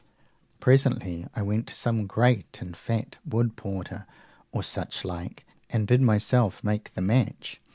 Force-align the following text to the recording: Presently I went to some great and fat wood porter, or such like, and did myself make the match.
Presently 0.59 1.27
I 1.35 1.43
went 1.43 1.67
to 1.67 1.75
some 1.75 2.07
great 2.07 2.57
and 2.59 2.75
fat 2.75 3.17
wood 3.23 3.55
porter, 3.55 4.07
or 4.51 4.63
such 4.63 5.05
like, 5.05 5.45
and 5.69 5.85
did 5.87 6.01
myself 6.01 6.63
make 6.63 6.91
the 6.95 7.01
match. 7.01 7.61